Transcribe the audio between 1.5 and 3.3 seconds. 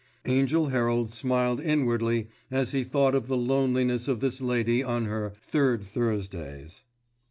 inwardly as he thought of